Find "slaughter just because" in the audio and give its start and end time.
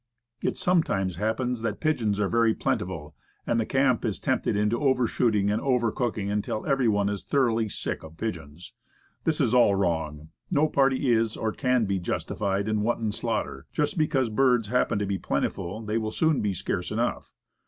13.11-14.29